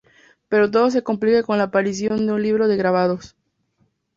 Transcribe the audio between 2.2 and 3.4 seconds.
de un libro de grabados.